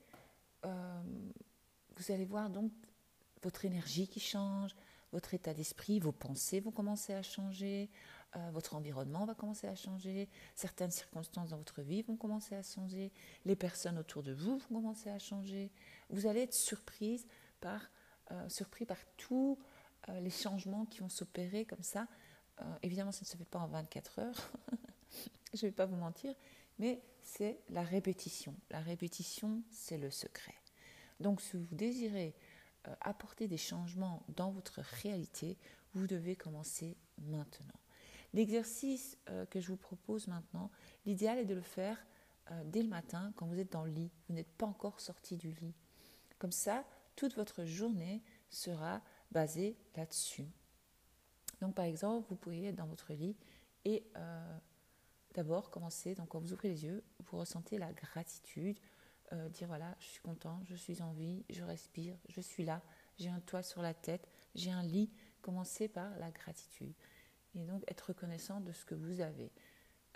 euh, 0.65 1.03
vous 1.97 2.13
allez 2.13 2.25
voir 2.27 2.51
donc 2.51 2.71
votre 3.43 3.65
énergie 3.65 4.07
qui 4.07 4.21
change, 4.21 4.77
votre 5.13 5.35
état 5.35 5.55
d'esprit, 5.55 5.99
vos 5.99 6.13
pensées 6.13 6.61
vont 6.61 6.71
commencer 6.71 7.15
à 7.15 7.23
changer, 7.23 7.91
euh, 8.37 8.51
votre 8.53 8.75
environnement 8.75 9.25
va 9.25 9.35
commencer 9.35 9.67
à 9.67 9.75
changer, 9.75 10.29
certaines 10.55 10.91
circonstances 10.91 11.51
dans 11.51 11.57
votre 11.57 11.83
vie 11.83 12.03
vont 12.03 12.17
commencer 12.17 12.55
à 12.55 12.63
changer, 12.63 13.13
les 13.45 13.57
personnes 13.57 13.99
autour 13.99 14.23
de 14.23 14.33
vous 14.33 14.59
vont 14.71 14.81
commencer 14.81 15.11
à 15.11 15.19
changer. 15.19 15.71
Vous 16.11 16.27
allez 16.27 16.41
être 16.41 16.57
par, 17.61 17.91
euh, 18.31 18.49
surpris 18.49 18.87
par 18.87 18.99
tous 19.17 19.59
les 20.23 20.31
changements 20.31 20.87
qui 20.87 21.01
vont 21.01 21.11
s'opérer 21.11 21.67
comme 21.67 21.83
ça. 21.83 22.07
évidemment, 22.83 23.13
ça 23.13 23.21
ne 23.21 23.27
se 23.27 23.37
fait 23.37 23.45
pas 23.45 23.59
en 23.59 23.67
24 23.67 24.19
heures, 24.19 24.51
je 25.55 25.67
ne 25.67 25.71
vais 25.71 25.73
pas 25.73 25.85
vous 25.85 25.97
mentir, 25.97 26.35
mais 26.79 27.03
c'est 27.23 27.61
la 27.69 27.83
répétition. 27.83 28.55
La 28.71 28.81
répétition, 28.81 29.63
c'est 29.71 29.99
le 29.99 30.11
secret. 30.11 30.55
Donc 31.21 31.41
si 31.43 31.57
vous 31.57 31.67
désirez 31.71 32.35
euh, 32.89 32.95
apporter 33.03 33.47
des 33.47 33.59
changements 33.59 34.25
dans 34.29 34.51
votre 34.51 34.81
réalité, 35.03 35.59
vous 35.95 36.07
devez 36.07 36.35
commencer 36.35 36.97
maintenant. 37.19 37.79
L'exercice 38.33 39.19
euh, 39.29 39.47
que 39.47 39.61
je 39.61 39.69
vous 39.69 39.77
propose 39.77 40.29
maintenant, 40.29 40.71
l'idéal 41.05 41.39
est 41.39 41.45
de 41.45 41.55
le 41.55 41.63
faire 41.63 41.99
euh, 42.51 42.63
dès 42.65 42.83
le 42.83 42.89
matin, 42.89 43.33
quand 43.37 43.47
vous 43.47 43.59
êtes 43.59 43.73
dans 43.73 43.85
le 43.85 43.91
lit, 43.91 44.11
vous 44.29 44.35
n'êtes 44.35 44.53
pas 44.53 44.67
encore 44.67 45.01
sorti 45.01 45.37
du 45.37 45.53
lit. 45.53 45.75
Comme 46.39 46.53
ça, 46.53 46.85
toute 47.17 47.35
votre 47.35 47.65
journée 47.65 48.23
sera 48.49 49.03
basée 49.31 49.77
là-dessus. 49.97 50.47
Donc 51.61 51.75
par 51.75 51.85
exemple, 51.85 52.27
vous 52.31 52.37
pourriez 52.37 52.69
être 52.69 52.77
dans 52.77 52.87
votre 52.87 53.13
lit 53.13 53.37
et 53.85 54.05
euh, 54.17 54.59
d'abord 55.35 55.71
commencer, 55.71 56.15
donc 56.15 56.29
quand 56.29 56.41
vous 56.41 56.53
ouvrez 56.53 56.69
les 56.69 56.85
yeux, 56.85 57.05
vous 57.27 57.39
ressentez 57.39 57.79
la 57.79 57.93
gratitude, 57.93 58.79
dire 59.53 59.69
voilà, 59.69 59.95
je 60.01 60.07
suis 60.07 60.23
content, 60.23 60.61
je 60.65 60.75
suis 60.75 61.03
en 61.03 61.13
vie, 61.13 61.45
je 61.51 61.63
respire, 61.63 62.17
je 62.29 62.41
suis 62.41 62.65
là, 62.65 62.83
j'ai 63.17 63.29
un 63.29 63.39
toit 63.39 63.63
sur 63.63 63.81
la 63.81 63.95
tête, 63.95 64.27
j'ai 64.57 64.73
un 64.73 64.83
lit. 64.83 65.09
Commencez 65.43 65.89
par 65.89 66.11
la 66.19 66.31
gratitude. 66.31 66.93
Et 67.55 67.65
donc 67.65 67.83
être 67.89 68.09
reconnaissant 68.09 68.61
de 68.61 68.73
ce 68.73 68.85
que 68.85 68.95
vous 68.95 69.21
avez. 69.21 69.51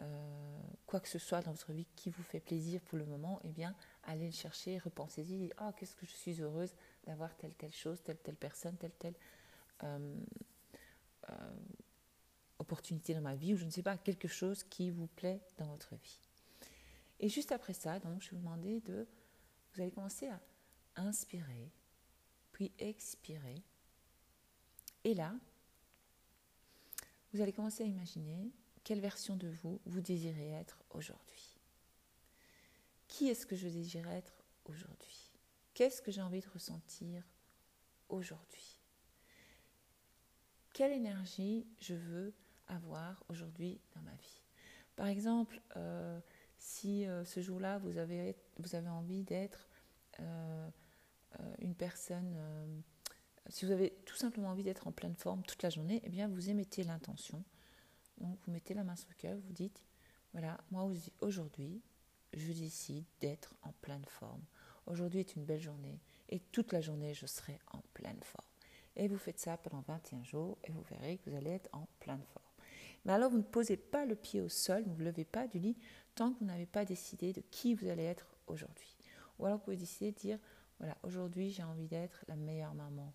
Euh, 0.02 0.60
quoi 0.86 0.98
que 0.98 1.08
ce 1.08 1.18
soit 1.18 1.40
dans 1.42 1.52
votre 1.52 1.72
vie 1.72 1.86
qui 1.94 2.10
vous 2.10 2.22
fait 2.22 2.40
plaisir 2.40 2.80
pour 2.82 2.98
le 2.98 3.06
moment, 3.06 3.40
eh 3.44 3.52
bien, 3.52 3.74
allez 4.02 4.26
le 4.26 4.32
chercher, 4.32 4.78
repensez-y, 4.78 5.52
oh, 5.60 5.70
qu'est-ce 5.76 5.94
que 5.94 6.06
je 6.06 6.12
suis 6.12 6.40
heureuse 6.40 6.74
d'avoir 7.06 7.36
telle, 7.36 7.54
telle 7.54 7.72
chose, 7.72 8.02
telle, 8.02 8.18
telle 8.18 8.34
personne, 8.34 8.76
telle, 8.76 8.94
telle 8.98 9.14
euh, 9.84 10.16
opportunité 12.58 13.14
dans 13.14 13.20
ma 13.20 13.34
vie, 13.34 13.54
ou 13.54 13.56
je 13.56 13.64
ne 13.64 13.70
sais 13.70 13.82
pas, 13.82 13.96
quelque 13.96 14.28
chose 14.28 14.64
qui 14.64 14.90
vous 14.90 15.06
plaît 15.06 15.40
dans 15.58 15.66
votre 15.66 15.94
vie. 15.96 16.20
Et 17.20 17.28
juste 17.28 17.52
après 17.52 17.74
ça, 17.74 17.98
donc, 18.00 18.20
je 18.20 18.30
vais 18.30 18.36
vous 18.36 18.42
demander 18.42 18.80
de, 18.80 19.06
vous 19.74 19.80
allez 19.80 19.90
commencer 19.90 20.28
à 20.28 20.40
inspirer, 20.96 21.70
puis 22.52 22.72
expirer. 22.78 23.62
Et 25.04 25.14
là, 25.14 25.34
vous 27.34 27.40
allez 27.40 27.52
commencer 27.52 27.82
à 27.82 27.86
imaginer 27.86 28.52
quelle 28.84 29.00
version 29.00 29.36
de 29.36 29.48
vous 29.48 29.80
vous 29.86 30.00
désirez 30.00 30.52
être 30.52 30.78
aujourd'hui. 30.90 31.58
Qui 33.08 33.28
est-ce 33.28 33.44
que 33.44 33.56
je 33.56 33.66
désire 33.66 34.08
être 34.08 34.44
aujourd'hui? 34.66 35.32
Qu'est-ce 35.74 36.00
que 36.00 36.12
j'ai 36.12 36.22
envie 36.22 36.40
de 36.40 36.48
ressentir 36.48 37.24
aujourd'hui? 38.08 38.80
Quelle 40.72 40.92
énergie 40.92 41.66
je 41.80 41.94
veux 41.94 42.34
avoir 42.68 43.24
aujourd'hui 43.28 43.80
dans 43.96 44.02
ma 44.02 44.14
vie? 44.14 44.42
Par 44.94 45.08
exemple, 45.08 45.60
euh, 45.76 46.20
si 46.58 47.04
euh, 47.04 47.24
ce 47.24 47.40
jour-là, 47.40 47.78
vous 47.78 47.98
avez, 47.98 48.36
vous 48.58 48.76
avez 48.76 48.88
envie 48.88 49.24
d'être 49.24 49.68
euh, 50.20 50.70
une 51.58 51.74
personne, 51.74 52.36
si 53.50 53.66
vous 53.66 53.72
avez 53.72 53.90
tout 54.06 54.16
simplement 54.16 54.48
envie 54.48 54.62
d'être 54.62 54.86
en 54.86 54.92
pleine 54.92 55.14
forme 55.14 55.42
toute 55.42 55.62
la 55.62 55.70
journée, 55.70 56.00
eh 56.04 56.08
bien, 56.08 56.28
vous 56.28 56.50
émettez 56.50 56.82
l'intention. 56.82 57.42
Donc, 58.18 58.38
vous 58.46 58.52
mettez 58.52 58.74
la 58.74 58.84
main 58.84 58.96
sur 58.96 59.08
le 59.10 59.16
cœur, 59.16 59.36
vous 59.36 59.52
dites, 59.52 59.82
voilà, 60.32 60.58
moi 60.70 60.90
aujourd'hui, 61.20 61.80
je 62.32 62.52
décide 62.52 63.04
d'être 63.20 63.54
en 63.62 63.72
pleine 63.80 64.04
forme. 64.06 64.42
Aujourd'hui 64.86 65.20
est 65.20 65.36
une 65.36 65.44
belle 65.44 65.60
journée 65.60 66.00
et 66.28 66.40
toute 66.40 66.72
la 66.72 66.80
journée, 66.80 67.14
je 67.14 67.26
serai 67.26 67.58
en 67.72 67.80
pleine 67.92 68.20
forme. 68.22 68.46
Et 68.96 69.08
vous 69.08 69.18
faites 69.18 69.38
ça 69.38 69.56
pendant 69.56 69.82
21 69.88 70.22
jours 70.22 70.58
et 70.64 70.72
vous 70.72 70.82
verrez 70.82 71.18
que 71.18 71.30
vous 71.30 71.36
allez 71.36 71.50
être 71.50 71.68
en 71.72 71.86
pleine 72.00 72.22
forme. 72.32 72.44
Mais 73.04 73.12
alors, 73.12 73.30
vous 73.30 73.38
ne 73.38 73.42
posez 73.42 73.76
pas 73.76 74.06
le 74.06 74.14
pied 74.14 74.40
au 74.40 74.48
sol, 74.48 74.82
vous 74.82 74.90
ne 74.90 74.94
vous 74.94 75.02
levez 75.02 75.24
pas 75.24 75.46
du 75.46 75.58
lit 75.58 75.76
tant 76.14 76.32
que 76.32 76.38
vous 76.38 76.46
n'avez 76.46 76.66
pas 76.66 76.84
décidé 76.84 77.32
de 77.32 77.42
qui 77.50 77.74
vous 77.74 77.88
allez 77.88 78.04
être 78.04 78.26
aujourd'hui. 78.46 78.96
Ou 79.38 79.46
alors, 79.46 79.58
vous 79.58 79.64
pouvez 79.64 79.76
décider 79.76 80.12
de 80.12 80.18
dire, 80.18 80.38
voilà, 80.78 80.96
aujourd'hui, 81.02 81.50
j'ai 81.50 81.62
envie 81.62 81.88
d'être 81.88 82.24
la 82.28 82.36
meilleure 82.36 82.74
maman 82.74 83.12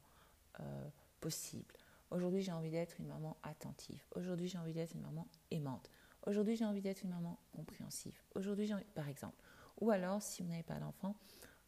euh, 0.59 0.89
possible. 1.19 1.73
Aujourd'hui, 2.11 2.41
j'ai 2.41 2.51
envie 2.51 2.71
d'être 2.71 2.99
une 2.99 3.07
maman 3.07 3.37
attentive. 3.43 4.03
Aujourd'hui, 4.15 4.47
j'ai 4.47 4.57
envie 4.57 4.73
d'être 4.73 4.93
une 4.93 5.01
maman 5.01 5.27
aimante. 5.51 5.89
Aujourd'hui, 6.25 6.55
j'ai 6.55 6.65
envie 6.65 6.81
d'être 6.81 7.03
une 7.03 7.11
maman 7.11 7.39
compréhensive. 7.53 8.19
Aujourd'hui, 8.35 8.67
j'ai 8.67 8.75
par 8.95 9.07
exemple. 9.07 9.37
Ou 9.79 9.91
alors, 9.91 10.21
si 10.21 10.41
vous 10.41 10.49
n'avez 10.49 10.63
pas 10.63 10.79
d'enfant, 10.79 11.15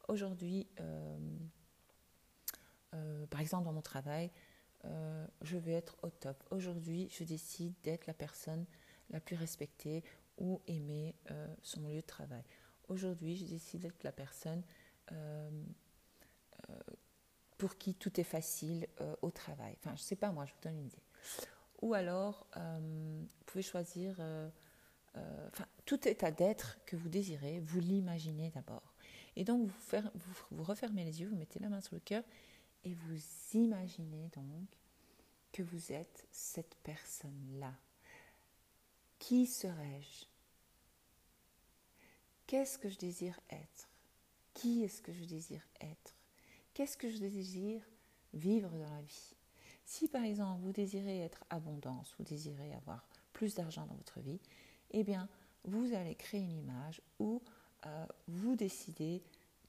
aujourd'hui, 0.08 0.68
euh, 0.80 1.18
euh, 2.94 3.26
par 3.28 3.40
exemple, 3.40 3.66
dans 3.66 3.74
mon 3.74 3.82
travail, 3.82 4.32
je 5.44 5.58
vais 5.58 5.74
être 5.74 5.96
au 6.02 6.10
top. 6.10 6.44
Aujourd'hui, 6.50 7.08
je 7.12 7.24
décide 7.24 7.76
d'être 7.84 8.08
la 8.08 8.16
personne 8.16 8.66
la 9.12 9.20
plus 9.20 9.36
respectée 9.36 10.04
ou 10.40 10.60
aimée 10.66 11.14
sur 11.62 11.82
mon 11.82 11.90
lieu 11.90 12.02
de 12.02 12.08
travail. 12.08 12.44
Aujourd'hui, 12.88 13.36
je 13.36 13.46
décide 13.46 13.82
d'être 13.82 14.04
la 14.04 14.12
personne 14.12 14.64
pour 17.62 17.78
qui 17.78 17.94
tout 17.94 18.20
est 18.20 18.24
facile 18.24 18.88
au 19.22 19.30
travail. 19.30 19.76
Enfin, 19.78 19.96
je 19.96 20.02
ne 20.02 20.06
sais 20.06 20.16
pas, 20.16 20.32
moi, 20.32 20.48
je 20.48 20.54
vous 20.54 20.62
donne 20.64 20.80
une 20.80 20.88
idée. 20.88 21.04
Ou 21.84 21.94
alors, 21.94 22.48
vous 22.56 23.28
pouvez 23.46 23.62
choisir, 23.62 24.20
enfin, 25.14 25.68
tout 25.86 26.08
état 26.08 26.32
d'être 26.32 26.80
que 26.88 26.96
vous 26.96 27.08
désirez, 27.08 27.60
vous 27.60 27.80
l'imaginez 27.80 28.50
d'abord. 28.50 28.96
Et 29.36 29.44
donc, 29.44 29.68
vous, 29.68 30.00
vous, 30.16 30.34
vous 30.50 30.64
refermez 30.64 31.04
les 31.04 31.22
yeux, 31.22 31.30
vous 31.30 31.36
mettez 31.36 31.60
la 31.60 31.70
main 31.70 31.82
sur 31.82 31.94
le 31.94 32.00
cœur 32.00 32.24
et 32.84 32.96
vous 32.96 33.20
imaginez 33.54 34.28
donc 34.30 34.68
que 35.52 35.62
vous 35.62 35.92
êtes 35.92 36.26
cette 36.32 36.74
personne-là. 36.82 37.76
Qui 39.20 39.46
serais-je? 39.46 40.26
Qu'est-ce 42.48 42.80
que 42.80 42.90
je 42.90 42.98
désire 42.98 43.40
être? 43.52 43.88
Qui 44.56 44.84
est-ce 44.84 45.04
que 45.04 45.14
je 45.14 45.26
désire 45.26 45.62
être? 45.80 46.16
Qu'est-ce 46.74 46.98
que 46.98 47.10
je 47.10 47.18
désire 47.18 47.82
vivre 48.34 48.70
dans 48.70 48.90
la 48.90 49.02
vie? 49.02 49.36
Si 49.86 50.08
par 50.08 50.24
exemple 50.24 50.62
vous 50.62 50.72
désirez 50.72 51.20
être 51.22 51.44
abondance, 51.50 52.16
vous 52.18 52.24
désirez 52.24 52.74
avoir 52.74 53.08
plus 53.34 53.56
d'argent 53.56 53.86
dans 53.86 53.96
votre 53.96 54.20
vie, 54.20 54.40
eh 54.92 55.04
bien 55.04 55.28
vous 55.66 55.94
allez 55.94 56.16
créer 56.16 56.42
une 56.42 56.58
image 56.58 57.02
où 57.20 57.42
euh, 57.86 58.06
vous 58.28 58.56
décidez 58.56 59.22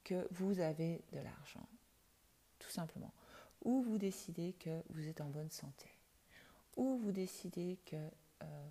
que 0.03 0.27
vous 0.31 0.59
avez 0.59 1.01
de 1.11 1.19
l'argent 1.19 1.67
tout 2.63 2.71
simplement. 2.71 3.13
Ou 3.63 3.81
vous 3.81 3.97
décidez 3.97 4.53
que 4.53 4.81
vous 4.89 5.07
êtes 5.07 5.21
en 5.21 5.29
bonne 5.29 5.49
santé. 5.49 5.87
Ou 6.75 6.97
vous 6.97 7.11
décidez 7.11 7.77
que 7.85 7.95
euh, 7.95 8.67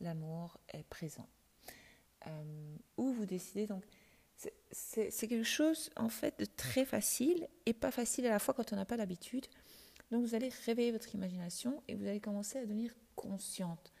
l'amour 0.00 0.58
est 0.68 0.84
présent. 0.84 1.28
Euh, 2.26 2.76
ou 2.96 3.12
vous 3.12 3.26
décidez 3.26 3.66
donc... 3.66 3.84
C'est 4.70 5.28
quelque 5.28 5.42
chose 5.44 5.90
en 5.96 6.08
fait 6.08 6.38
de 6.38 6.44
très 6.44 6.84
facile 6.84 7.48
et 7.66 7.72
pas 7.72 7.90
facile 7.90 8.26
à 8.26 8.30
la 8.30 8.38
fois 8.38 8.54
quand 8.54 8.72
on 8.72 8.76
n'a 8.76 8.84
pas 8.84 8.96
l'habitude. 8.96 9.46
Donc 10.10 10.24
vous 10.24 10.34
allez 10.34 10.50
réveiller 10.66 10.92
votre 10.92 11.14
imagination 11.14 11.82
et 11.88 11.94
vous 11.94 12.06
allez 12.06 12.20
commencer 12.20 12.58
à 12.58 12.62
devenir 12.62 12.92
consciente. 13.14 13.92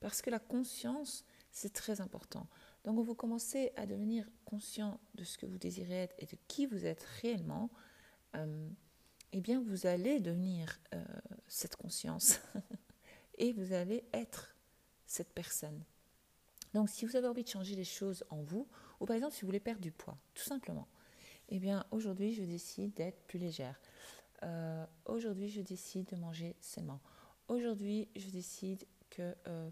Parce 0.00 0.22
que 0.22 0.30
la 0.30 0.38
conscience, 0.38 1.24
c'est 1.50 1.72
très 1.72 2.00
important. 2.00 2.46
Donc 2.84 3.04
vous 3.04 3.14
commencez 3.14 3.72
à 3.76 3.86
devenir 3.86 4.28
conscient 4.44 5.00
de 5.14 5.24
ce 5.24 5.38
que 5.38 5.46
vous 5.46 5.58
désirez 5.58 6.04
être 6.04 6.14
et 6.18 6.26
de 6.26 6.36
qui 6.46 6.66
vous 6.66 6.86
êtes 6.86 7.02
réellement. 7.20 7.70
Euh, 8.36 8.68
eh 9.32 9.40
bien 9.40 9.60
vous 9.60 9.86
allez 9.86 10.20
devenir 10.20 10.78
euh, 10.94 11.04
cette 11.48 11.76
conscience 11.76 12.38
et 13.38 13.52
vous 13.52 13.72
allez 13.72 14.04
être 14.12 14.54
cette 15.06 15.32
personne. 15.32 15.82
Donc 16.74 16.88
si 16.88 17.06
vous 17.06 17.16
avez 17.16 17.26
envie 17.26 17.42
de 17.42 17.48
changer 17.48 17.74
les 17.74 17.84
choses 17.84 18.24
en 18.30 18.42
vous, 18.42 18.68
ou 19.00 19.06
par 19.06 19.16
exemple 19.16 19.34
si 19.34 19.42
vous 19.42 19.48
voulez 19.48 19.60
perdre 19.60 19.80
du 19.80 19.92
poids, 19.92 20.16
tout 20.34 20.44
simplement, 20.44 20.88
eh 21.48 21.58
bien 21.58 21.84
aujourd'hui 21.90 22.34
je 22.34 22.42
décide 22.42 22.94
d'être 22.94 23.20
plus 23.26 23.38
légère. 23.38 23.80
Euh, 24.42 24.84
aujourd'hui 25.06 25.48
je 25.48 25.60
décide 25.60 26.06
de 26.06 26.16
manger 26.16 26.56
sainement. 26.60 27.00
Aujourd'hui 27.48 28.08
je 28.16 28.28
décide 28.28 28.84
que, 29.10 29.34
euh, 29.46 29.70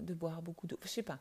de 0.00 0.14
boire 0.14 0.42
beaucoup 0.42 0.66
d'eau. 0.66 0.78
Je 0.82 0.88
sais 0.88 1.02
pas. 1.02 1.20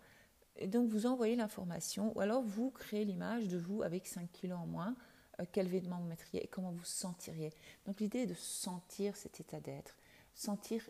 Et 0.55 0.67
donc 0.67 0.89
vous 0.89 1.05
envoyez 1.05 1.35
l'information 1.35 2.15
ou 2.15 2.21
alors 2.21 2.41
vous 2.43 2.71
créez 2.71 3.05
l'image 3.05 3.47
de 3.47 3.57
vous 3.57 3.81
avec 3.81 4.07
5 4.07 4.31
kilos 4.31 4.59
en 4.59 4.67
moins 4.67 4.95
euh, 5.39 5.45
quel 5.51 5.67
vêtement 5.67 5.99
vous 5.99 6.07
mettriez 6.07 6.43
et 6.43 6.47
comment 6.47 6.71
vous 6.71 6.83
sentiriez. 6.83 7.53
Donc 7.85 7.99
l'idée 7.99 8.19
est 8.19 8.27
de 8.27 8.33
sentir 8.33 9.15
cet 9.15 9.39
état 9.39 9.59
d'être, 9.59 9.97
sentir 10.35 10.89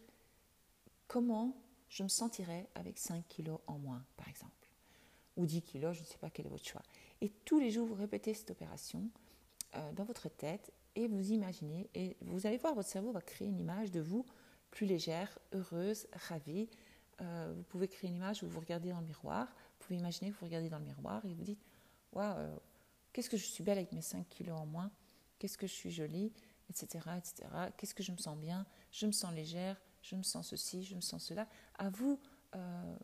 comment 1.08 1.56
je 1.90 2.04
me 2.04 2.08
sentirais 2.08 2.68
avec 2.76 2.98
5 2.98 3.28
kilos 3.28 3.60
en 3.68 3.78
moins, 3.78 4.04
par 4.16 4.28
exemple, 4.28 4.59
ou 5.38 5.46
10 5.46 5.62
kilos, 5.62 5.96
je 5.96 6.02
ne 6.02 6.06
sais 6.06 6.18
pas 6.18 6.30
quel 6.30 6.46
est 6.46 6.50
votre 6.50 6.66
choix. 6.66 6.84
Et 7.22 7.30
tous 7.30 7.60
les 7.60 7.72
jours, 7.72 7.88
vous 7.88 7.96
répétez 7.96 8.34
cette 8.34 8.52
opération 8.52 9.10
euh, 9.76 9.92
dans 9.94 10.04
votre 10.04 10.30
tête 10.30 10.72
et 10.96 11.08
vous 11.08 11.32
imaginez, 11.32 11.90
et 11.94 12.18
vous 12.22 12.48
allez 12.48 12.58
voir, 12.58 12.76
votre 12.76 12.90
cerveau 12.90 13.12
va 13.12 13.22
créer 13.22 13.48
une 13.48 13.60
image 13.60 13.92
de 13.92 14.02
vous 14.02 14.26
plus 14.72 14.86
légère, 14.86 15.40
heureuse, 15.54 16.08
ravie. 16.14 16.70
Euh, 17.22 17.54
vous 17.56 17.64
pouvez 17.64 17.88
créer 17.88 18.10
une 18.10 18.16
image 18.16 18.44
où 18.44 18.48
vous 18.48 18.60
regardez 18.60 18.90
dans 18.90 19.00
le 19.00 19.06
miroir, 19.06 19.48
vous 19.48 19.86
pouvez 19.86 20.00
imaginer 20.00 20.32
que 20.32 20.38
vous 20.38 20.46
regardez 20.46 20.70
dans 20.70 20.80
le 20.80 20.86
miroir 20.86 21.26
et 21.26 21.34
vous 21.34 21.44
dites, 21.44 21.62
waouh, 22.14 22.60
Qu'est-ce 23.14 23.30
que 23.30 23.38
je 23.38 23.46
suis 23.46 23.64
belle 23.64 23.78
avec 23.78 23.92
mes 23.92 24.02
5 24.02 24.28
kilos 24.30 24.58
en 24.58 24.66
moins 24.66 24.92
Qu'est-ce 25.40 25.58
que 25.58 25.68
je 25.68 25.74
suis 25.74 25.92
jolie 25.92 26.32
Etc. 26.70 26.88
etc. 27.18 27.50
Qu'est-ce 27.76 27.96
que 27.96 28.04
je 28.04 28.12
me 28.12 28.18
sens 28.18 28.38
bien 28.38 28.66
Je 28.92 29.08
me 29.08 29.12
sens 29.12 29.34
légère 29.34 29.82
Je 30.02 30.16
me 30.16 30.24
sens 30.24 30.48
ceci 30.48 30.84
Je 30.84 30.96
me 30.96 31.02
sens 31.02 31.24
cela 31.24 31.48
À 31.78 31.90
vous 31.90 32.20
euh, 32.56 32.96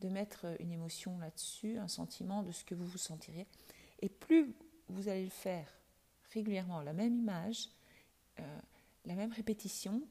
de 0.00 0.08
mettre 0.08 0.46
une 0.60 0.72
émotion 0.72 1.18
là-dessus, 1.18 1.78
un 1.78 1.88
sentiment 1.88 2.42
de 2.42 2.52
ce 2.52 2.64
que 2.64 2.74
vous 2.74 2.86
vous 2.86 2.98
sentiriez. 2.98 3.46
Et 4.00 4.08
plus 4.08 4.54
vous 4.88 5.08
allez 5.08 5.24
le 5.24 5.30
faire 5.30 5.68
régulièrement, 6.32 6.82
la 6.82 6.92
même 6.92 7.16
image, 7.16 7.70
euh, 8.40 8.58
la 9.04 9.14
même 9.14 9.32
répétition, 9.32 10.02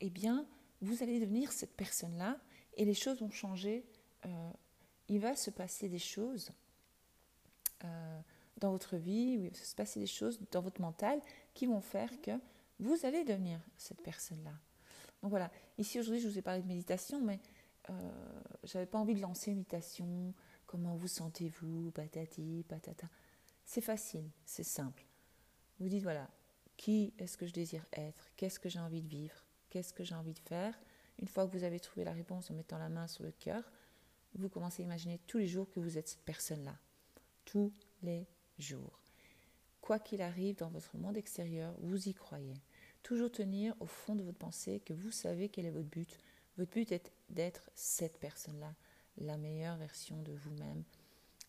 eh 0.00 0.10
bien, 0.10 0.46
vous 0.80 1.02
allez 1.02 1.20
devenir 1.20 1.52
cette 1.52 1.76
personne-là 1.76 2.38
et 2.74 2.84
les 2.84 2.94
choses 2.94 3.20
vont 3.20 3.30
changer. 3.30 3.84
Euh, 4.24 4.50
il 5.08 5.20
va 5.20 5.36
se 5.36 5.50
passer 5.50 5.88
des 5.88 5.98
choses 5.98 6.50
euh, 7.84 8.20
dans 8.58 8.72
votre 8.72 8.96
vie, 8.96 9.38
il 9.38 9.48
va 9.48 9.54
se 9.54 9.74
passer 9.74 10.00
des 10.00 10.06
choses 10.06 10.40
dans 10.50 10.60
votre 10.60 10.80
mental 10.80 11.20
qui 11.54 11.66
vont 11.66 11.80
faire 11.80 12.10
que 12.20 12.32
vous 12.78 12.96
allez 13.04 13.24
devenir 13.24 13.60
cette 13.76 14.02
personne-là. 14.02 14.52
Donc 15.22 15.30
voilà, 15.30 15.50
ici 15.78 15.98
aujourd'hui 15.98 16.20
je 16.20 16.28
vous 16.28 16.38
ai 16.38 16.42
parlé 16.42 16.62
de 16.62 16.66
méditation, 16.66 17.20
mais 17.20 17.40
j'avais 18.64 18.86
pas 18.86 18.98
envie 18.98 19.14
de 19.14 19.20
lancer 19.20 19.50
une 19.50 19.58
méditation, 19.58 20.34
comment 20.66 20.96
vous 20.96 21.08
sentez-vous, 21.08 21.90
patati, 21.92 22.64
patata. 22.68 23.08
C'est 23.64 23.80
facile, 23.80 24.30
c'est 24.44 24.64
simple. 24.64 25.04
Vous 25.78 25.88
dites 25.88 26.02
voilà, 26.02 26.30
qui 26.76 27.12
est-ce 27.18 27.36
que 27.36 27.46
je 27.46 27.52
désire 27.52 27.84
être? 27.92 28.30
Qu'est-ce 28.36 28.58
que 28.58 28.68
j'ai 28.68 28.78
envie 28.78 29.02
de 29.02 29.08
vivre? 29.08 29.44
Qu'est-ce 29.70 29.92
que 29.92 30.04
j'ai 30.04 30.14
envie 30.14 30.34
de 30.34 30.38
faire? 30.38 30.78
Une 31.18 31.28
fois 31.28 31.46
que 31.46 31.56
vous 31.56 31.64
avez 31.64 31.80
trouvé 31.80 32.04
la 32.04 32.12
réponse 32.12 32.50
en 32.50 32.54
mettant 32.54 32.78
la 32.78 32.88
main 32.88 33.06
sur 33.06 33.24
le 33.24 33.32
cœur, 33.32 33.62
vous 34.34 34.48
commencez 34.48 34.82
à 34.82 34.86
imaginer 34.86 35.18
tous 35.26 35.38
les 35.38 35.46
jours 35.46 35.70
que 35.70 35.80
vous 35.80 35.96
êtes 35.96 36.08
cette 36.08 36.24
personne-là. 36.24 36.76
Tous 37.44 37.72
les 38.02 38.26
jours. 38.58 39.00
Quoi 39.80 39.98
qu'il 39.98 40.20
arrive 40.20 40.56
dans 40.56 40.68
votre 40.68 40.96
monde 40.98 41.16
extérieur, 41.16 41.74
vous 41.80 42.08
y 42.08 42.14
croyez. 42.14 42.60
Toujours 43.02 43.30
tenir 43.30 43.74
au 43.80 43.86
fond 43.86 44.16
de 44.16 44.22
votre 44.22 44.38
pensée 44.38 44.80
que 44.80 44.92
vous 44.92 45.12
savez 45.12 45.48
quel 45.48 45.64
est 45.64 45.70
votre 45.70 45.88
but. 45.88 46.18
Votre 46.58 46.70
but 46.70 46.92
est 46.92 47.12
d'être 47.28 47.70
cette 47.74 48.18
personne-là, 48.18 48.74
la 49.18 49.36
meilleure 49.36 49.76
version 49.76 50.20
de 50.22 50.32
vous-même. 50.32 50.84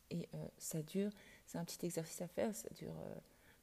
Et 0.09 0.27
euh, 0.33 0.47
ça 0.57 0.81
dure, 0.81 1.11
c'est 1.45 1.57
un 1.57 1.65
petit 1.65 1.85
exercice 1.85 2.21
à 2.21 2.27
faire, 2.27 2.55
ça 2.55 2.69
dure 2.75 2.95
euh, 2.97 3.15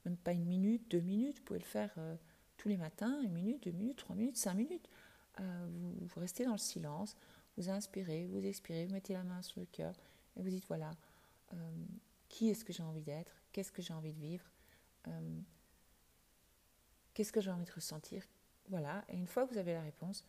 même 0.05 0.17
pas 0.17 0.33
une 0.33 0.45
minute, 0.45 0.89
deux 0.89 0.99
minutes, 0.99 1.39
vous 1.39 1.43
pouvez 1.43 1.59
le 1.59 1.65
faire 1.65 1.91
euh, 1.97 2.15
tous 2.57 2.69
les 2.69 2.77
matins, 2.77 3.21
une 3.21 3.33
minute, 3.33 3.63
deux 3.63 3.71
minutes, 3.71 3.97
trois 3.97 4.15
minutes, 4.15 4.37
cinq 4.37 4.55
minutes. 4.55 4.89
Vous, 5.37 5.93
vous, 5.99 6.19
restez 6.21 6.45
dans 6.45 6.53
le 6.53 6.57
silence, 6.57 7.17
vous 7.57 7.69
inspirez, 7.69 8.25
vous 8.27 8.45
expirez, 8.45 8.85
vous 8.85 8.93
mettez 8.93 9.11
la 9.11 9.23
main 9.23 9.41
sur 9.41 9.59
le 9.59 9.65
cœur 9.65 9.93
et 10.37 10.41
vous 10.41 10.49
dites 10.49 10.65
voilà, 10.69 10.91
qui 12.29 12.47
est-ce 12.49 12.63
que 12.63 12.71
j'ai 12.71 12.83
envie 12.83 13.01
d'être, 13.01 13.33
qu'est-ce 13.51 13.73
que 13.73 13.81
j'ai 13.81 13.93
envie 13.93 14.13
de 14.13 14.19
vivre, 14.21 14.45
qu'est-ce 17.13 17.33
que 17.33 17.41
j'ai 17.41 17.51
envie 17.51 17.65
de 17.65 17.71
ressentir? 17.73 18.23
Voilà, 18.69 19.03
et 19.09 19.17
une 19.17 19.27
fois 19.27 19.45
que 19.45 19.51
vous 19.51 19.57
avez 19.57 19.73
la 19.73 19.81
réponse, 19.81 20.23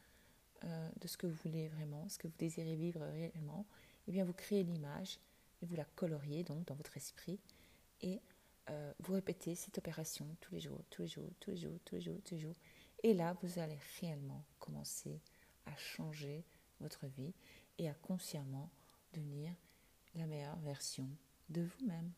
de 0.63 1.09
ce 1.09 1.17
que 1.17 1.27
vous 1.27 1.37
voulez 1.45 1.69
vraiment, 1.69 2.09
ce 2.09 2.19
que 2.19 2.27
vous 2.27 2.35
désirez 2.39 2.77
vivre 2.77 3.01
réellement, 3.01 3.67
eh 4.09 4.13
bien 4.13 4.25
vous 4.25 4.33
créez 4.33 4.63
l'image 4.63 5.19
et 5.63 5.67
vous 5.67 5.77
la 5.77 5.85
coloriez 5.85 6.45
donc 6.45 6.67
dans 6.67 6.75
votre 6.75 6.97
esprit 6.97 7.39
et 8.03 8.21
euh, 8.71 8.93
vous 9.01 9.15
répétez 9.15 9.55
cette 9.55 9.79
opération 9.79 10.27
tous 10.41 10.55
les 10.55 10.61
jours, 10.61 10.81
tous 10.91 11.03
les 11.03 11.09
jours, 11.09 11.31
tous. 12.25 12.41
Et 13.03 13.15
là, 13.15 13.37
vous 13.43 13.59
allez 13.59 13.79
réellement 14.01 14.45
commencer 14.59 15.21
à 15.67 15.77
changer 15.77 16.45
votre 16.81 17.07
vie 17.07 17.33
et 17.79 17.89
à 17.89 17.95
consciemment 17.95 18.71
devenir 19.13 19.53
la 20.15 20.27
meilleure 20.27 20.59
version 20.61 21.09
de 21.49 21.63
vous-même. 21.63 22.11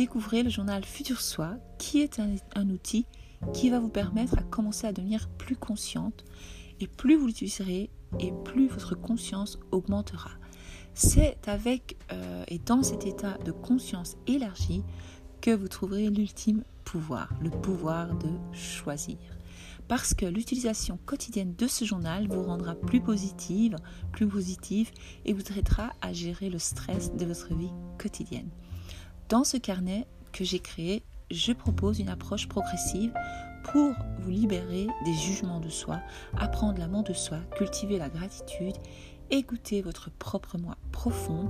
Découvrez 0.00 0.42
le 0.42 0.48
journal 0.48 0.82
Futur 0.82 1.20
Soi, 1.20 1.58
qui 1.76 2.00
est 2.00 2.18
un 2.54 2.70
outil 2.70 3.04
qui 3.52 3.68
va 3.68 3.78
vous 3.80 3.90
permettre 3.90 4.38
à 4.38 4.42
commencer 4.42 4.86
à 4.86 4.94
devenir 4.94 5.28
plus 5.28 5.56
consciente. 5.56 6.24
Et 6.80 6.86
plus 6.86 7.16
vous 7.16 7.26
l'utiliserez, 7.26 7.90
et 8.18 8.32
plus 8.46 8.68
votre 8.68 8.94
conscience 8.94 9.58
augmentera. 9.72 10.30
C'est 10.94 11.46
avec 11.46 11.98
euh, 12.12 12.44
et 12.48 12.58
dans 12.58 12.82
cet 12.82 13.04
état 13.04 13.36
de 13.44 13.52
conscience 13.52 14.16
élargie 14.26 14.84
que 15.42 15.50
vous 15.50 15.68
trouverez 15.68 16.08
l'ultime 16.08 16.64
pouvoir, 16.86 17.28
le 17.42 17.50
pouvoir 17.50 18.14
de 18.14 18.30
choisir. 18.54 19.18
Parce 19.86 20.14
que 20.14 20.24
l'utilisation 20.24 20.98
quotidienne 21.04 21.54
de 21.56 21.66
ce 21.66 21.84
journal 21.84 22.26
vous 22.26 22.42
rendra 22.42 22.74
plus 22.74 23.02
positive, 23.02 23.76
plus 24.12 24.26
positive 24.26 24.90
et 25.26 25.34
vous 25.34 25.42
aidera 25.58 25.92
à 26.00 26.14
gérer 26.14 26.48
le 26.48 26.58
stress 26.58 27.12
de 27.12 27.26
votre 27.26 27.54
vie 27.54 27.74
quotidienne. 27.98 28.48
Dans 29.30 29.44
ce 29.44 29.56
carnet 29.56 30.08
que 30.32 30.42
j'ai 30.42 30.58
créé, 30.58 31.04
je 31.30 31.52
propose 31.52 32.00
une 32.00 32.08
approche 32.08 32.48
progressive 32.48 33.12
pour 33.62 33.92
vous 34.18 34.30
libérer 34.30 34.88
des 35.04 35.14
jugements 35.14 35.60
de 35.60 35.68
soi, 35.68 36.00
apprendre 36.36 36.80
l'amour 36.80 37.04
de 37.04 37.12
soi, 37.12 37.38
cultiver 37.56 37.96
la 37.96 38.08
gratitude, 38.08 38.74
écouter 39.30 39.82
votre 39.82 40.10
propre 40.10 40.58
moi 40.58 40.76
profond, 40.90 41.48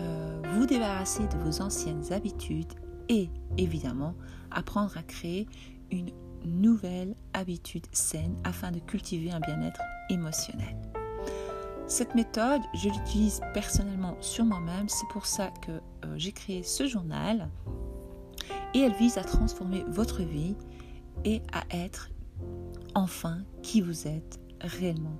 euh, 0.00 0.42
vous 0.54 0.66
débarrasser 0.66 1.28
de 1.28 1.36
vos 1.44 1.62
anciennes 1.62 2.12
habitudes 2.12 2.72
et 3.08 3.30
évidemment 3.56 4.16
apprendre 4.50 4.96
à 4.98 5.04
créer 5.04 5.46
une 5.92 6.10
nouvelle 6.44 7.14
habitude 7.34 7.86
saine 7.92 8.34
afin 8.42 8.72
de 8.72 8.80
cultiver 8.80 9.30
un 9.30 9.38
bien-être 9.38 9.80
émotionnel. 10.10 10.76
Cette 11.88 12.16
méthode, 12.16 12.62
je 12.74 12.88
l'utilise 12.88 13.40
personnellement 13.54 14.16
sur 14.20 14.44
moi-même, 14.44 14.88
c'est 14.88 15.06
pour 15.08 15.24
ça 15.24 15.52
que 15.64 15.70
euh, 15.70 16.14
j'ai 16.16 16.32
créé 16.32 16.64
ce 16.64 16.88
journal 16.88 17.48
et 18.74 18.80
elle 18.80 18.94
vise 18.94 19.18
à 19.18 19.22
transformer 19.22 19.84
votre 19.86 20.22
vie 20.22 20.56
et 21.24 21.42
à 21.52 21.62
être 21.70 22.10
enfin 22.96 23.38
qui 23.62 23.80
vous 23.80 24.08
êtes 24.08 24.40
réellement. 24.60 25.16